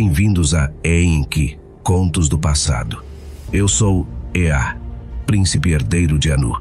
[0.00, 3.02] Bem-vindos a Enki, Contos do Passado.
[3.52, 4.76] Eu sou Ea,
[5.26, 6.56] príncipe herdeiro de Anu.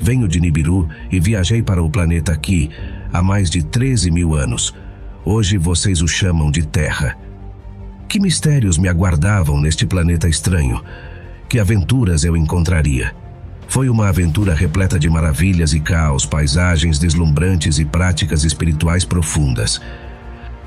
[0.00, 2.70] Venho de Nibiru e viajei para o planeta Ki
[3.12, 4.74] há mais de 13 mil anos.
[5.22, 7.14] Hoje vocês o chamam de Terra.
[8.08, 10.82] Que mistérios me aguardavam neste planeta estranho?
[11.46, 13.14] Que aventuras eu encontraria?
[13.68, 19.78] Foi uma aventura repleta de maravilhas e caos, paisagens deslumbrantes e práticas espirituais profundas.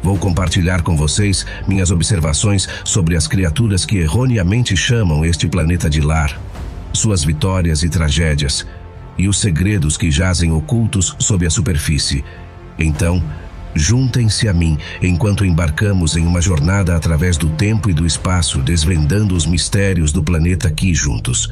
[0.03, 6.01] Vou compartilhar com vocês minhas observações sobre as criaturas que erroneamente chamam este planeta de
[6.01, 6.39] lar,
[6.91, 8.65] suas vitórias e tragédias,
[9.17, 12.23] e os segredos que jazem ocultos sob a superfície.
[12.79, 13.23] Então,
[13.75, 19.35] juntem-se a mim enquanto embarcamos em uma jornada através do tempo e do espaço, desvendando
[19.35, 21.51] os mistérios do planeta aqui juntos.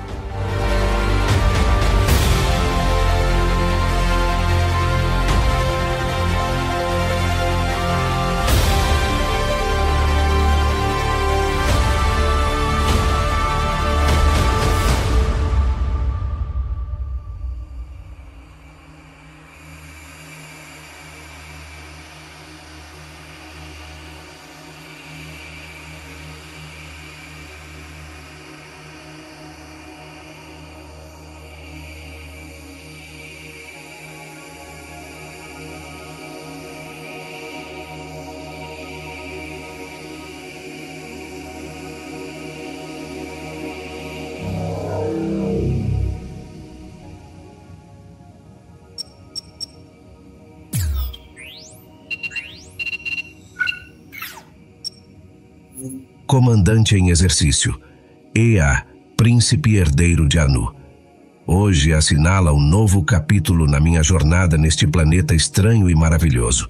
[56.31, 57.77] Comandante em exercício,
[58.33, 58.85] Ea,
[59.17, 60.73] príncipe herdeiro de Anu.
[61.45, 66.69] Hoje assinala um novo capítulo na minha jornada neste planeta estranho e maravilhoso.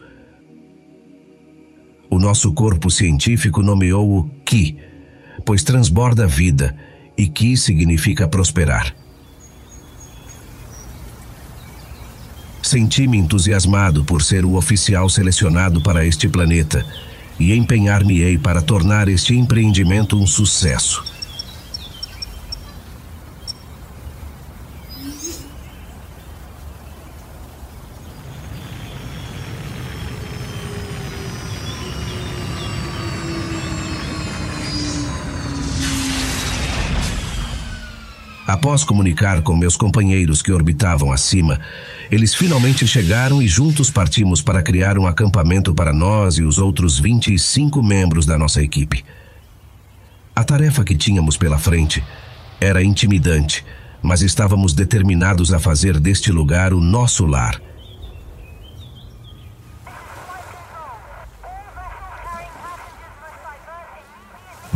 [2.10, 4.80] O nosso corpo científico nomeou-o Ki,
[5.46, 6.76] pois transborda vida,
[7.16, 8.96] e Ki significa prosperar.
[12.64, 16.84] Senti-me entusiasmado por ser o oficial selecionado para este planeta
[17.41, 21.11] e empenhar-me-ei para tornar este empreendimento um sucesso.
[38.62, 41.60] Após comunicar com meus companheiros que orbitavam acima,
[42.12, 47.00] eles finalmente chegaram e juntos partimos para criar um acampamento para nós e os outros
[47.00, 49.04] 25 membros da nossa equipe.
[50.36, 52.04] A tarefa que tínhamos pela frente
[52.60, 53.66] era intimidante,
[54.00, 57.60] mas estávamos determinados a fazer deste lugar o nosso lar.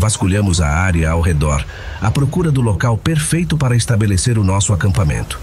[0.06, 1.66] Vasculhamos a área ao redor,
[2.00, 5.42] à procura do local perfeito para estabelecer o nosso acampamento.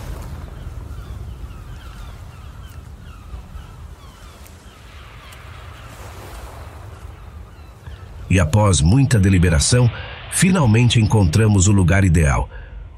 [8.31, 9.91] e após muita deliberação,
[10.31, 12.49] finalmente encontramos o lugar ideal.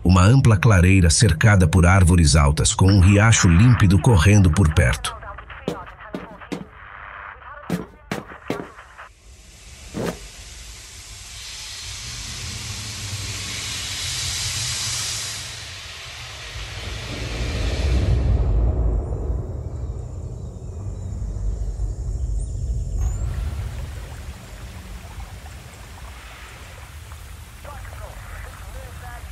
[0.04, 5.23] Uma ampla clareira cercada por árvores altas, com um riacho límpido correndo por perto.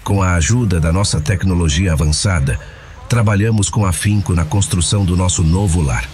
[0.05, 2.59] Com a ajuda da nossa tecnologia avançada,
[3.09, 6.09] trabalhamos com afinco na construção do nosso novo lar.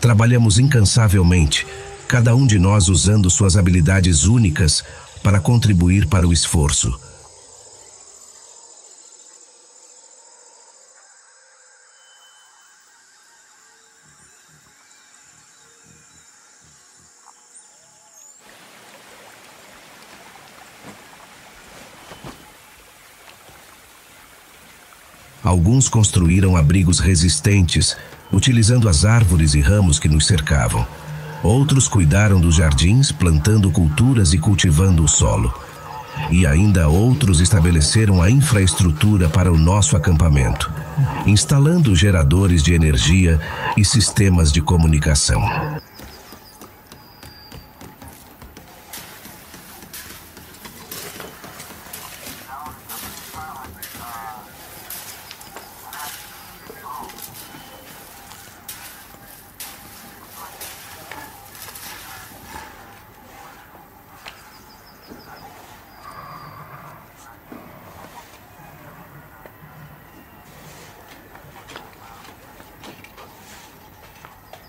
[0.00, 1.66] Trabalhamos incansavelmente,
[2.08, 4.84] cada um de nós usando suas habilidades únicas
[5.22, 7.03] para contribuir para o esforço.
[25.54, 27.96] Alguns construíram abrigos resistentes,
[28.32, 30.84] utilizando as árvores e ramos que nos cercavam.
[31.44, 35.54] Outros cuidaram dos jardins, plantando culturas e cultivando o solo.
[36.28, 40.72] E ainda outros estabeleceram a infraestrutura para o nosso acampamento,
[41.24, 43.40] instalando geradores de energia
[43.76, 45.40] e sistemas de comunicação.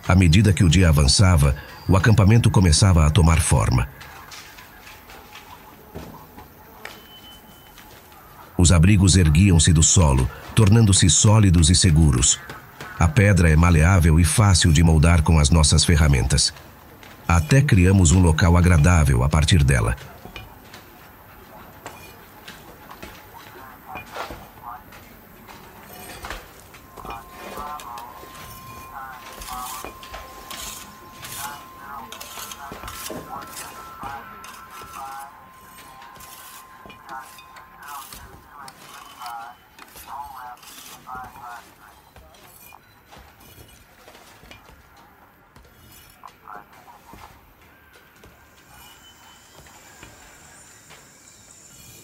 [0.08, 1.56] À medida que o dia avançava,
[1.88, 3.88] o acampamento começava a tomar forma.
[8.58, 12.40] Os abrigos erguiam-se do solo, tornando-se sólidos e seguros.
[12.98, 16.54] A pedra é maleável e fácil de moldar com as nossas ferramentas.
[17.28, 19.96] Até criamos um local agradável a partir dela.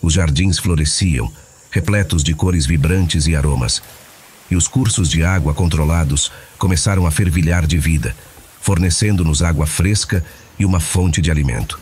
[0.01, 1.31] Os jardins floresciam,
[1.71, 3.81] repletos de cores vibrantes e aromas.
[4.49, 8.15] E os cursos de água controlados começaram a fervilhar de vida,
[8.61, 10.23] fornecendo-nos água fresca
[10.61, 11.79] e uma fonte de alimento.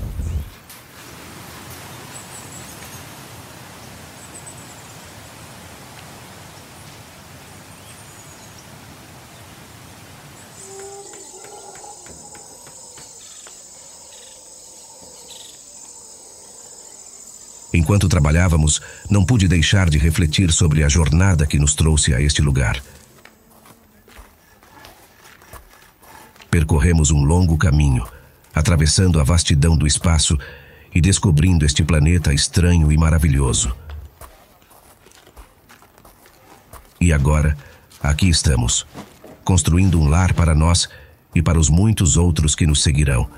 [17.74, 22.42] Enquanto trabalhávamos, não pude deixar de refletir sobre a jornada que nos trouxe a este
[22.42, 22.82] lugar.
[26.50, 28.08] Percorremos um longo caminho,
[28.54, 30.38] atravessando a vastidão do espaço
[30.94, 33.76] e descobrindo este planeta estranho e maravilhoso.
[37.00, 37.58] E agora,
[38.02, 38.86] aqui estamos,
[39.44, 40.90] construindo um lar para nós
[41.34, 43.30] e para os muitos outros que nos seguirão.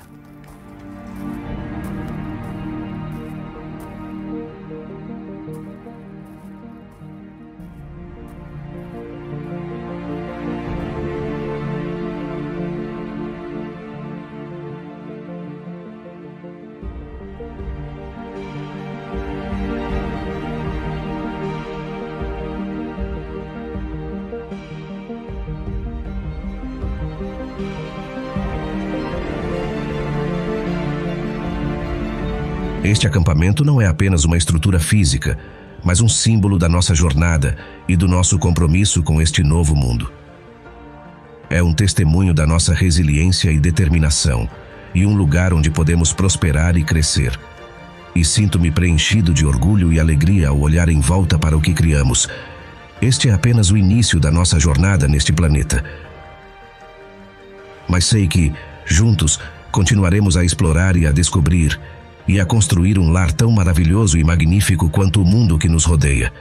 [32.84, 35.38] Este acampamento não é apenas uma estrutura física,
[35.84, 37.56] mas um símbolo da nossa jornada
[37.88, 40.10] e do nosso compromisso com este novo mundo.
[41.48, 44.48] É um testemunho da nossa resiliência e determinação,
[44.92, 47.38] e um lugar onde podemos prosperar e crescer.
[48.16, 52.28] E sinto-me preenchido de orgulho e alegria ao olhar em volta para o que criamos.
[53.00, 55.84] Este é apenas o início da nossa jornada neste planeta.
[57.88, 58.52] Mas sei que,
[58.84, 59.38] juntos,
[59.70, 61.78] continuaremos a explorar e a descobrir
[62.26, 66.32] e a construir um lar tão maravilhoso e magnífico quanto o mundo que nos rodeia.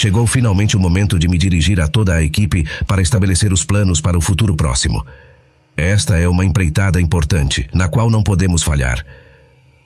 [0.00, 4.00] Chegou finalmente o momento de me dirigir a toda a equipe para estabelecer os planos
[4.00, 5.04] para o futuro próximo.
[5.76, 9.04] Esta é uma empreitada importante, na qual não podemos falhar.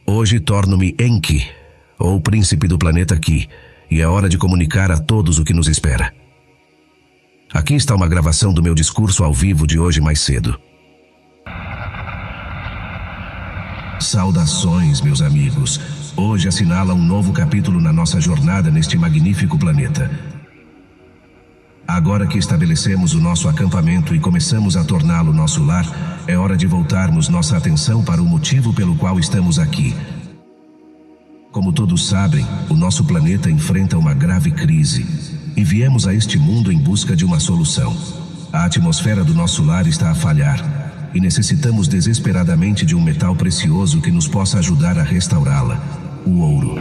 [0.06, 1.44] Hoje torno-me Enki,
[1.98, 3.48] ou príncipe do planeta Ki,
[3.90, 6.14] e é hora de comunicar a todos o que nos espera.
[7.52, 10.56] Aqui está uma gravação do meu discurso ao vivo de hoje mais cedo.
[13.98, 15.80] Saudações, meus amigos.
[16.16, 20.08] Hoje assinala um novo capítulo na nossa jornada neste magnífico planeta.
[21.88, 25.84] Agora que estabelecemos o nosso acampamento e começamos a torná-lo nosso lar,
[26.28, 29.92] é hora de voltarmos nossa atenção para o motivo pelo qual estamos aqui.
[31.50, 35.04] Como todos sabem, o nosso planeta enfrenta uma grave crise
[35.56, 37.92] e viemos a este mundo em busca de uma solução.
[38.52, 44.00] A atmosfera do nosso lar está a falhar e necessitamos desesperadamente de um metal precioso
[44.00, 46.74] que nos possa ajudar a restaurá-la o ouro.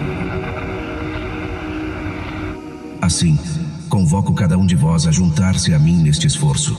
[3.01, 3.38] Assim,
[3.89, 6.77] convoco cada um de vós a juntar-se a mim neste esforço.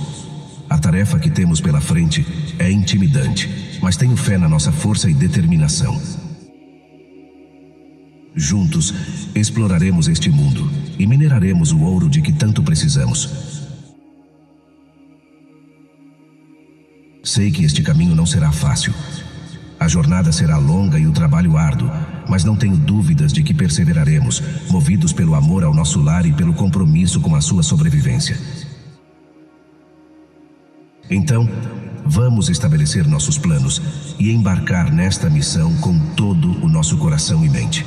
[0.69, 2.27] A tarefa que temos pela frente
[2.59, 6.01] é intimidante, mas tenho fé na nossa força e determinação.
[8.35, 8.93] Juntos,
[9.35, 10.69] exploraremos este mundo
[10.99, 13.31] e mineraremos o ouro de que tanto precisamos.
[17.23, 18.93] Sei que este caminho não será fácil.
[19.85, 21.91] A jornada será longa e o trabalho árduo,
[22.27, 26.55] mas não tenho dúvidas de que perseveraremos, movidos pelo amor ao nosso lar e pelo
[26.55, 28.41] compromisso com a sua sobrevivência.
[31.11, 31.47] Então,
[32.07, 33.83] vamos estabelecer nossos planos
[34.19, 37.85] e embarcar nesta missão com todo o nosso coração e mente.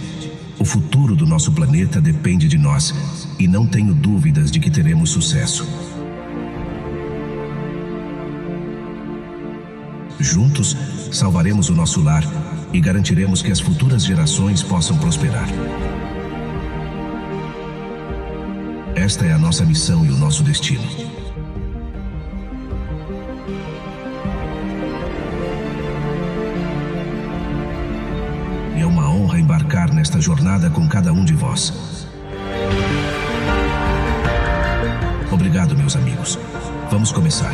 [0.60, 2.94] O futuro do nosso planeta depende de nós
[3.40, 5.68] e não tenho dúvidas de que teremos sucesso.
[10.20, 10.76] Juntos,
[11.12, 12.24] salvaremos o nosso lar
[12.74, 15.48] e garantiremos que as futuras gerações possam prosperar.
[18.96, 21.18] Esta é a nossa missão e o nosso destino.
[28.88, 32.08] uma honra embarcar nesta jornada com cada um de vós.
[35.32, 36.40] Obrigado, meus amigos.
[36.90, 37.54] Vamos começar.